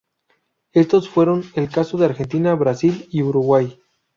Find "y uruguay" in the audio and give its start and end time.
3.11-3.79